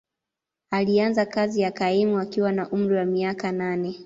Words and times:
Alianza 0.71 1.25
kazi 1.25 1.61
ya 1.61 1.71
kaimu 1.71 2.19
akiwa 2.19 2.51
na 2.51 2.69
umri 2.69 2.95
wa 2.95 3.05
miaka 3.05 3.51
nane. 3.51 3.99